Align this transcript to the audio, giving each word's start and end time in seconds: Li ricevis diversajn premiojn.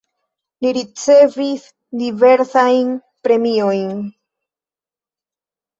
Li 0.65 0.71
ricevis 0.77 1.67
diversajn 2.05 2.91
premiojn. 3.29 3.95